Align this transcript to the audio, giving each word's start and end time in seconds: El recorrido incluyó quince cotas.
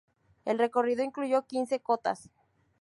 El 0.45 0.57
recorrido 0.57 1.03
incluyó 1.03 1.45
quince 1.45 1.79
cotas. 1.79 2.31